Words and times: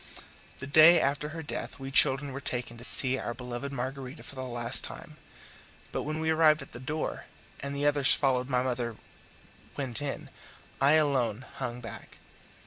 The 0.57 0.65
day 0.65 0.99
after 0.99 1.29
her 1.29 1.43
death 1.43 1.77
we 1.77 1.91
children 1.91 2.33
were 2.33 2.41
taken 2.41 2.75
to 2.75 2.83
see 2.83 3.19
our 3.19 3.35
beloved 3.35 3.71
Margarita 3.71 4.23
for 4.23 4.33
the 4.33 4.41
last 4.47 4.83
time; 4.83 5.17
but 5.91 6.01
when 6.01 6.19
we 6.19 6.31
arrived 6.31 6.63
at 6.63 6.71
the 6.71 6.79
door, 6.79 7.25
and 7.59 7.75
the 7.75 7.85
others 7.85 8.11
following 8.15 8.49
my 8.49 8.63
mother 8.63 8.95
went 9.77 10.01
in, 10.01 10.31
I 10.81 10.93
alone 10.93 11.45
hung 11.57 11.81
back. 11.81 12.17